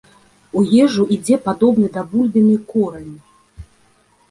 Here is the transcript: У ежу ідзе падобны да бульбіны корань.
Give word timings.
У 0.59 0.63
ежу 0.85 1.05
ідзе 1.17 1.37
падобны 1.47 1.87
да 1.99 2.05
бульбіны 2.15 2.57
корань. 2.75 3.15